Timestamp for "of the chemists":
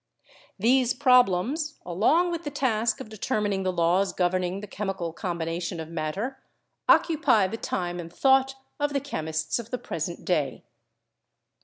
8.79-9.59